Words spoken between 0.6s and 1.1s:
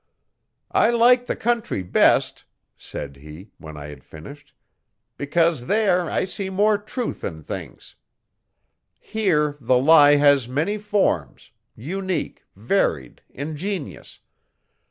'I